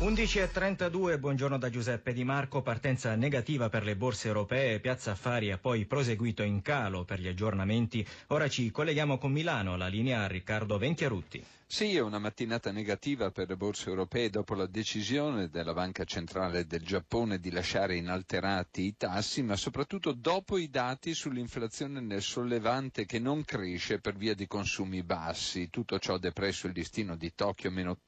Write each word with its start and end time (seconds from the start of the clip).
11.32, 0.00 1.18
buongiorno 1.18 1.58
da 1.58 1.68
Giuseppe 1.68 2.14
Di 2.14 2.24
Marco, 2.24 2.62
partenza 2.62 3.14
negativa 3.16 3.68
per 3.68 3.84
le 3.84 3.96
borse 3.96 4.28
europee, 4.28 4.80
Piazza 4.80 5.10
Affari 5.10 5.50
ha 5.52 5.58
poi 5.58 5.84
proseguito 5.84 6.42
in 6.42 6.62
calo 6.62 7.04
per 7.04 7.20
gli 7.20 7.28
aggiornamenti. 7.28 8.04
Ora 8.28 8.48
ci 8.48 8.70
colleghiamo 8.70 9.18
con 9.18 9.30
Milano, 9.30 9.76
la 9.76 9.88
linea 9.88 10.22
a 10.22 10.26
Riccardo 10.26 10.78
Venchiarutti. 10.78 11.44
Sì, 11.72 11.94
è 11.94 12.00
una 12.00 12.18
mattinata 12.18 12.72
negativa 12.72 13.30
per 13.30 13.46
le 13.48 13.56
borse 13.56 13.90
europee 13.90 14.28
dopo 14.28 14.54
la 14.56 14.66
decisione 14.66 15.48
della 15.50 15.72
Banca 15.72 16.02
Centrale 16.02 16.66
del 16.66 16.82
Giappone 16.82 17.38
di 17.38 17.52
lasciare 17.52 17.94
inalterati 17.94 18.82
i 18.86 18.96
tassi, 18.96 19.40
ma 19.44 19.54
soprattutto 19.54 20.10
dopo 20.10 20.58
i 20.58 20.68
dati 20.68 21.14
sull'inflazione 21.14 22.00
nel 22.00 22.22
sollevante 22.22 23.06
che 23.06 23.20
non 23.20 23.44
cresce 23.44 24.00
per 24.00 24.16
via 24.16 24.34
di 24.34 24.48
consumi 24.48 25.04
bassi. 25.04 25.70
Tutto 25.70 26.00
ciò 26.00 26.18
depresso 26.18 26.66
il 26.66 26.72
listino 26.72 27.14
di 27.14 27.32
Tokyo 27.36 27.70
meno 27.70 27.98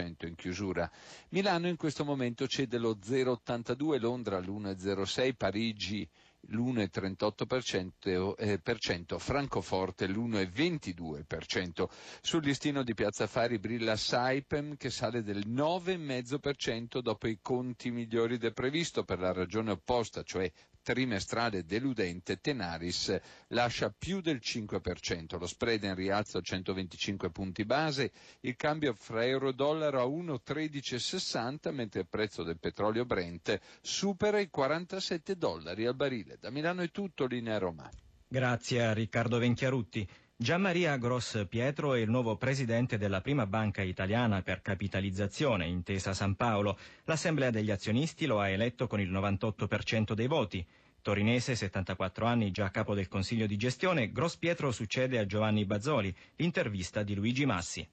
3,61% 0.00 0.26
in 0.26 0.34
chiusura. 0.34 0.90
Milano 1.30 1.68
in 1.68 1.76
questo 1.76 2.04
momento 2.04 2.46
cede 2.46 2.78
lo 2.78 2.96
0,82, 2.96 4.00
Londra 4.00 4.38
l'1,06, 4.38 5.34
Parigi 5.36 6.08
l'1,38%, 6.48 8.34
eh, 8.38 9.18
Francoforte 9.18 10.06
l'1,22%. 10.08 11.86
Sul 12.22 12.42
listino 12.42 12.82
di 12.82 12.94
Piazza 12.94 13.26
Fari 13.26 13.58
brilla 13.58 13.96
Saipem 13.96 14.76
che 14.76 14.88
sale 14.90 15.22
del 15.22 15.46
9,5% 15.46 17.00
dopo 17.00 17.28
i 17.28 17.38
conti 17.42 17.90
migliori 17.90 18.38
del 18.38 18.54
previsto 18.54 19.04
per 19.04 19.18
la 19.18 19.32
ragione 19.32 19.72
opposta, 19.72 20.22
cioè 20.22 20.50
trimestrale 20.90 21.64
deludente, 21.64 22.40
Tenaris 22.40 23.16
lascia 23.48 23.94
più 23.96 24.20
del 24.20 24.40
5%, 24.42 25.38
lo 25.38 25.46
spread 25.46 25.84
in 25.84 25.94
rialzo 25.94 26.38
a 26.38 26.40
125 26.40 27.30
punti 27.30 27.64
base, 27.64 28.10
il 28.40 28.56
cambio 28.56 28.92
fra 28.94 29.24
euro 29.24 29.50
e 29.50 29.52
dollaro 29.52 30.00
a 30.00 30.04
1,1360 30.04 31.72
mentre 31.72 32.00
il 32.00 32.08
prezzo 32.08 32.42
del 32.42 32.58
petrolio 32.58 33.04
Brent 33.04 33.56
supera 33.80 34.40
i 34.40 34.50
47 34.50 35.36
dollari 35.36 35.86
al 35.86 35.94
barile. 35.94 36.38
Da 36.40 36.50
Milano 36.50 36.82
è 36.82 36.90
tutto, 36.90 37.26
linea 37.26 37.58
Roma. 37.58 37.88
Grazie 38.26 38.84
a 38.84 38.92
Riccardo 38.92 39.38
Venchiarutti. 39.38 40.08
Gianmaria 40.42 40.96
Gross 40.96 41.44
Pietro 41.50 41.92
è 41.92 41.98
il 41.98 42.08
nuovo 42.08 42.38
presidente 42.38 42.96
della 42.96 43.20
prima 43.20 43.46
banca 43.46 43.82
italiana 43.82 44.40
per 44.40 44.62
capitalizzazione, 44.62 45.66
intesa 45.66 46.14
San 46.14 46.34
Paolo. 46.34 46.78
L'assemblea 47.04 47.50
degli 47.50 47.70
azionisti 47.70 48.24
lo 48.24 48.40
ha 48.40 48.48
eletto 48.48 48.86
con 48.86 49.00
il 49.00 49.12
98% 49.12 50.14
dei 50.14 50.28
voti. 50.28 50.66
Torinese, 51.02 51.54
74 51.54 52.24
anni, 52.24 52.52
già 52.52 52.70
capo 52.70 52.94
del 52.94 53.08
consiglio 53.08 53.44
di 53.44 53.58
gestione, 53.58 54.12
Gross 54.12 54.38
Pietro 54.38 54.72
succede 54.72 55.18
a 55.18 55.26
Giovanni 55.26 55.66
Bazzoli. 55.66 56.16
L'intervista 56.36 57.02
di 57.02 57.14
Luigi 57.14 57.44
Massi 57.44 57.86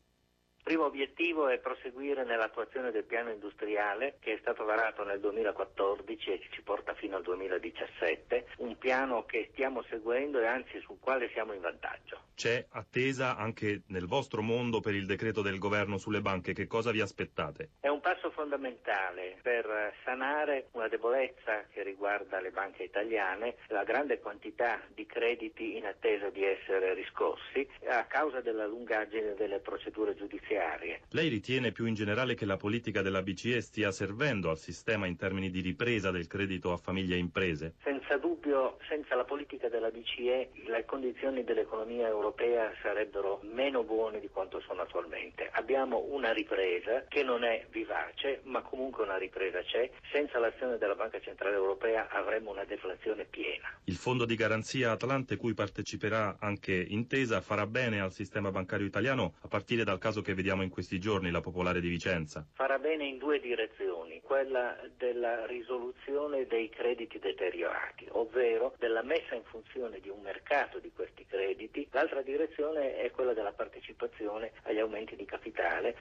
primo 0.67 0.83
obiettivo 0.83 1.47
è 1.47 1.59
proseguire 1.59 2.25
nell'attuazione 2.25 2.91
del 2.91 3.05
piano 3.05 3.31
industriale 3.31 4.17
che 4.19 4.33
è 4.33 4.37
stato 4.41 4.65
varato 4.65 5.05
nel 5.05 5.21
2014 5.21 6.31
e 6.31 6.39
che 6.39 6.47
ci 6.51 6.61
porta 6.61 6.93
fino 6.93 7.15
al 7.15 7.23
2017, 7.23 8.47
un 8.57 8.77
piano 8.77 9.23
che 9.23 9.47
stiamo 9.53 9.81
seguendo 9.83 10.41
e 10.41 10.45
anzi 10.45 10.77
sul 10.81 10.97
quale 10.99 11.29
siamo 11.31 11.53
in 11.53 11.61
vantaggio. 11.61 12.19
C'è 12.35 12.65
attesa 12.71 13.37
anche 13.37 13.83
nel 13.87 14.07
vostro 14.07 14.41
mondo 14.41 14.81
per 14.81 14.93
il 14.93 15.05
decreto 15.05 15.41
del 15.41 15.57
governo 15.57 15.97
sulle 15.97 16.19
banche, 16.19 16.51
che 16.51 16.67
cosa 16.67 16.91
vi 16.91 16.99
aspettate? 16.99 17.69
È 17.79 17.87
un 17.87 18.01
passo 18.01 18.29
fondamentale 18.31 19.37
per 19.41 19.93
sanare 20.03 20.67
una 20.73 20.89
debolezza 20.89 21.63
che 21.71 21.81
riguarda 21.81 22.41
le 22.41 22.51
banche 22.51 22.83
italiane, 22.83 23.55
la 23.67 23.85
grande 23.85 24.19
quantità 24.19 24.81
di 24.93 25.05
crediti 25.05 25.77
in 25.77 25.85
attesa 25.85 26.29
di 26.29 26.43
essere 26.43 26.93
riscossi 26.93 27.65
a 27.87 28.03
causa 28.03 28.41
della 28.41 28.67
lungaggine 28.67 29.33
delle 29.35 29.59
procedure 29.59 30.13
giudiziarie 30.13 30.55
finanziarie. 30.57 31.01
Lei 31.11 31.29
ritiene 31.29 31.71
più 31.71 31.85
in 31.85 31.93
generale 31.93 32.35
che 32.35 32.45
la 32.45 32.57
politica 32.57 33.01
della 33.01 33.21
BCE 33.21 33.61
stia 33.61 33.91
servendo 33.91 34.49
al 34.49 34.57
sistema 34.57 35.05
in 35.05 35.15
termini 35.15 35.49
di 35.49 35.61
ripresa 35.61 36.11
del 36.11 36.27
credito 36.27 36.71
a 36.71 36.77
famiglie 36.77 37.15
e 37.15 37.19
imprese? 37.19 37.75
Senza 37.83 38.17
dubbio, 38.17 38.77
senza 38.87 39.15
la 39.15 39.23
politica 39.23 39.69
della 39.69 39.89
BCE 39.89 40.49
le 40.65 40.85
condizioni 40.85 41.43
dell'economia 41.43 42.07
europea 42.07 42.71
sarebbero 42.81 43.39
meno 43.43 43.83
buone 43.83 44.19
di 44.19 44.29
quanto 44.29 44.59
sono 44.61 44.81
attualmente. 44.81 45.49
Abbiamo 45.53 46.05
una 46.09 46.33
ripresa 46.33 47.05
che 47.07 47.23
non 47.23 47.43
è 47.43 47.65
vivace, 47.69 48.41
ma 48.43 48.61
comunque 48.61 49.03
una 49.03 49.17
ripresa 49.17 49.61
c'è. 49.61 49.89
Senza 50.11 50.39
l'azione 50.39 50.77
della 50.77 50.95
Banca 50.95 51.19
Centrale 51.19 51.55
Europea 51.55 52.09
avremmo 52.09 52.51
una 52.51 52.65
deflazione 52.65 53.25
piena. 53.25 53.67
Il 53.85 53.95
fondo 53.95 54.25
di 54.25 54.35
garanzia 54.35 54.91
Atlante, 54.91 55.37
cui 55.37 55.53
parteciperà 55.53 56.37
anche 56.39 56.73
Intesa, 56.73 57.41
farà 57.41 57.65
bene 57.65 58.01
al 58.01 58.11
sistema 58.11 58.51
bancario 58.51 58.85
italiano 58.85 59.33
a 59.41 59.47
partire 59.47 59.83
dal 59.83 59.99
caso 59.99 60.21
che 60.21 60.33
vediamo 60.33 60.46
vediamo 60.47 60.63
in 60.63 60.69
questi 60.69 60.97
giorni, 60.97 61.29
la 61.29 61.41
Popolare 61.41 61.81
di 61.81 61.89
Vicenza? 61.89 62.47
Farà 62.53 62.79
bene 62.79 63.05
in 63.05 63.17
due 63.17 63.41
direzioni, 63.41 64.21
quella 64.21 64.77
della 64.95 65.45
risoluzione 65.45 66.47
dei 66.47 66.69
crediti 66.69 67.19
deteriorati, 67.19 68.07
ovvero 68.11 68.73
della 68.77 69.03
messa 69.03 69.35
in 69.35 69.43
funzione 69.43 69.99
di 69.99 70.07
un 70.07 70.21
mercato 70.21 70.79
di 70.79 70.89
questi 70.93 71.25
crediti, 71.25 71.85
l'altra 71.91 72.21
direzione 72.21 72.95
è 72.95 73.11
quella 73.11 73.33
della 73.33 73.51
partecipazione 73.51 74.53
agli 74.63 74.79
aumenti 74.79 75.17
di 75.17 75.25
capitale. 75.25 75.97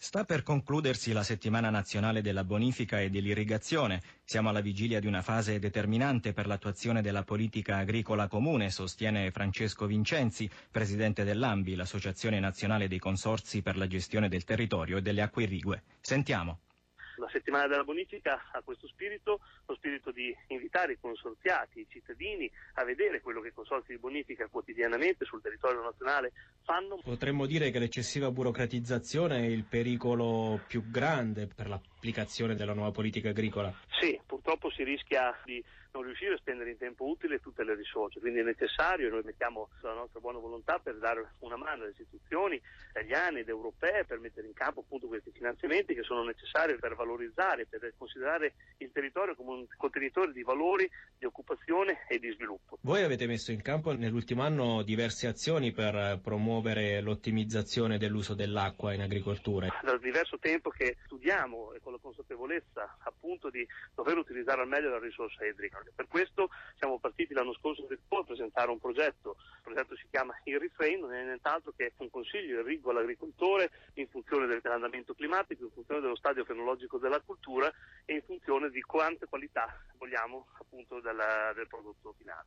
Sta 0.00 0.24
per 0.24 0.44
concludersi 0.44 1.10
la 1.10 1.24
settimana 1.24 1.70
nazionale 1.70 2.22
della 2.22 2.44
bonifica 2.44 3.00
e 3.00 3.10
dell'irrigazione. 3.10 4.00
Siamo 4.24 4.48
alla 4.48 4.60
vigilia 4.60 5.00
di 5.00 5.08
una 5.08 5.22
fase 5.22 5.58
determinante 5.58 6.32
per 6.32 6.46
l'attuazione 6.46 7.02
della 7.02 7.24
politica 7.24 7.78
agricola 7.78 8.28
comune, 8.28 8.70
sostiene 8.70 9.32
Francesco 9.32 9.86
Vincenzi, 9.86 10.48
presidente 10.70 11.24
dell'AMBI, 11.24 11.74
l'Associazione 11.74 12.38
Nazionale 12.38 12.86
dei 12.86 13.00
Consorzi 13.00 13.60
per 13.60 13.76
la 13.76 13.88
gestione 13.88 14.28
del 14.28 14.44
territorio 14.44 14.98
e 14.98 15.02
delle 15.02 15.20
acque 15.20 15.42
irrigue. 15.42 15.82
Sentiamo. 16.00 16.60
La 17.18 17.28
settimana 17.30 17.66
della 17.66 17.82
bonifica 17.84 18.48
ha 18.52 18.62
questo 18.62 18.86
spirito, 18.86 19.40
lo 19.66 19.74
spirito 19.74 20.12
di 20.12 20.34
invitare 20.48 20.92
i 20.92 20.98
consorziati, 21.00 21.80
i 21.80 21.86
cittadini 21.88 22.50
a 22.74 22.84
vedere 22.84 23.20
quello 23.20 23.40
che 23.40 23.48
i 23.48 23.52
consorzi 23.52 23.92
di 23.92 23.98
bonifica 23.98 24.46
quotidianamente 24.46 25.24
sul 25.24 25.42
territorio 25.42 25.82
nazionale 25.82 26.32
fanno. 26.62 27.00
Potremmo 27.02 27.46
dire 27.46 27.70
che 27.70 27.78
l'eccessiva 27.80 28.30
burocratizzazione 28.30 29.38
è 29.38 29.46
il 29.46 29.64
pericolo 29.64 30.60
più 30.66 30.88
grande 30.90 31.48
per 31.48 31.68
l'applicazione 31.68 32.54
della 32.54 32.74
nuova 32.74 32.92
politica 32.92 33.30
agricola. 33.30 33.72
Sì, 34.00 34.20
purtroppo 34.24 34.70
si 34.70 34.84
rischia 34.84 35.36
di 35.44 35.62
non 35.92 36.02
riuscire 36.02 36.34
a 36.34 36.38
spendere 36.38 36.70
in 36.70 36.76
tempo 36.76 37.08
utile 37.08 37.40
tutte 37.40 37.64
le 37.64 37.74
risorse, 37.74 38.20
quindi 38.20 38.40
è 38.40 38.42
necessario, 38.42 39.08
e 39.08 39.10
noi 39.10 39.22
mettiamo 39.24 39.70
la 39.80 39.94
nostra 39.94 40.20
buona 40.20 40.38
volontà 40.38 40.78
per 40.78 40.98
dare 40.98 41.32
una 41.40 41.56
mano 41.56 41.82
alle 41.82 41.90
istituzioni 41.90 42.60
italiane 42.90 43.40
ed 43.40 43.48
europee 43.48 44.04
per 44.04 44.18
mettere 44.18 44.46
in 44.46 44.52
campo 44.52 44.80
appunto 44.80 45.06
questi 45.06 45.30
finanziamenti 45.30 45.94
che 45.94 46.02
sono 46.02 46.22
necessari 46.24 46.78
per 46.78 46.94
valorizzare, 46.94 47.66
per 47.66 47.92
considerare 47.96 48.54
il 48.78 48.90
territorio 48.92 49.34
come 49.34 49.50
un 49.50 49.66
contenitore 49.76 50.32
di 50.32 50.42
valori, 50.42 50.88
di 51.16 51.24
occupazione 51.24 52.04
e 52.08 52.18
di 52.18 52.30
sviluppo. 52.32 52.78
Voi 52.82 53.02
avete 53.02 53.26
messo 53.26 53.50
in 53.50 53.62
campo 53.62 53.92
nell'ultimo 53.92 54.42
anno 54.42 54.82
diverse 54.82 55.26
azioni 55.26 55.72
per 55.72 56.20
promuovere 56.22 57.00
l'ottimizzazione 57.00 57.98
dell'uso 57.98 58.34
dell'acqua 58.34 58.92
in 58.92 59.00
agricoltura. 59.00 59.68
Da 59.82 59.96
diverso 59.96 60.38
tempo 60.38 60.70
che 60.70 60.96
studiamo 61.06 61.72
e 61.72 61.80
con 61.80 61.92
la 61.92 61.98
consapevolezza 62.00 62.98
appunto 63.00 63.50
di 63.50 63.66
dover 63.94 64.16
utilizzare 64.16 64.62
al 64.62 64.68
meglio 64.68 64.90
la 64.90 64.98
risorsa 64.98 65.44
idrica. 65.44 65.82
Per 65.94 66.06
questo 66.08 66.50
siamo 66.78 66.98
partiti 66.98 67.34
l'anno 67.34 67.54
scorso 67.54 67.86
a 67.86 68.24
presentare 68.24 68.70
un 68.70 68.78
progetto, 68.78 69.36
progetto 69.68 69.96
si 69.96 70.06
chiama 70.10 70.34
Il 70.44 70.58
Refrain, 70.58 71.00
non 71.00 71.12
è 71.12 71.22
nient'altro 71.22 71.72
che 71.76 71.92
un 71.98 72.10
consiglio 72.10 72.60
irriguo 72.60 72.90
all'agricoltore 72.90 73.70
in 73.94 74.08
funzione 74.08 74.46
dell'andamento 74.46 75.14
climatico, 75.14 75.64
in 75.64 75.70
funzione 75.70 76.00
dello 76.00 76.16
stadio 76.16 76.44
fenologico 76.44 76.98
della 76.98 77.20
cultura 77.20 77.72
e 78.04 78.14
in 78.14 78.22
funzione 78.22 78.70
di 78.70 78.80
quante 78.80 79.26
qualità 79.26 79.66
vogliamo 79.98 80.46
appunto 80.58 81.00
della, 81.00 81.52
del 81.54 81.66
prodotto 81.66 82.14
finale. 82.16 82.46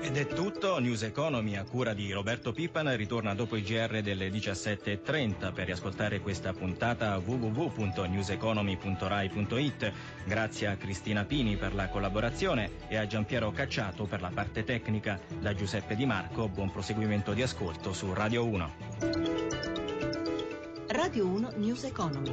Ed 0.00 0.16
è 0.16 0.26
tutto, 0.26 0.78
News 0.78 1.02
Economy 1.02 1.56
a 1.56 1.64
cura 1.64 1.92
di 1.92 2.12
Roberto 2.12 2.52
Pippan 2.52 2.96
ritorna 2.96 3.34
dopo 3.34 3.56
il 3.56 3.64
GR 3.64 4.00
delle 4.00 4.28
17.30 4.28 5.52
per 5.52 5.66
riascoltare 5.66 6.20
questa 6.20 6.52
puntata 6.52 7.18
www.newseconomy.rai.it. 7.18 9.92
Grazie 10.24 10.68
a 10.68 10.76
Cristina 10.76 11.24
Pini 11.24 11.56
per 11.56 11.74
la 11.74 11.88
collaborazione 11.88 12.86
e 12.88 12.96
a 12.96 13.06
Giampiero 13.06 13.50
Cacciato 13.50 14.04
per 14.04 14.20
la 14.20 14.30
parte 14.32 14.62
tecnica. 14.64 15.18
Da 15.40 15.52
Giuseppe 15.54 15.96
Di 15.96 16.06
Marco, 16.06 16.37
buon 16.46 16.70
proseguimento 16.70 17.32
di 17.32 17.42
ascolto 17.42 17.92
su 17.92 18.12
Radio 18.12 18.46
1. 18.46 18.70
Radio 20.86 21.26
1 21.26 21.52
News 21.56 21.82
Economy. 21.84 22.32